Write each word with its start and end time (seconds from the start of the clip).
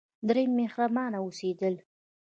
دریم: 0.27 0.51
مهربانه 0.59 1.17
اوسیدل. 1.21 1.75